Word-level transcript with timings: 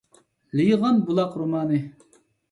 «لېيىغان 0.59 1.03
بۇلاق» 1.09 1.35
رومانى. 1.41 1.77